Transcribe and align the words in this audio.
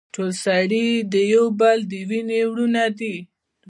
ټول 0.13 0.31
سړي 0.45 0.87
د 1.13 1.15
يو 1.33 1.45
بل 1.59 1.77
د 1.91 1.93
وينې 2.09 2.41
وروڼه 2.47 2.85
دي. 2.99 3.15